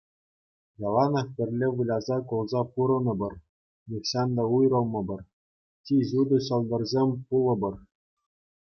[0.87, 3.33] Яланах пӗрле выляса-кулса пурӑнӑпӑр,
[3.93, 5.21] нихӑҫан та уйрӑлмӑпӑр,
[5.89, 7.75] чи ҫутӑ ҫӑлтӑрсем пулӑпӑр.